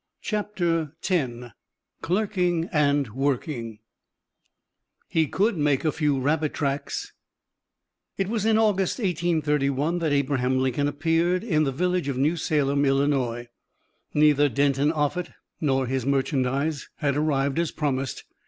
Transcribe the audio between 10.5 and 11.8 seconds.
Lincoln appeared in the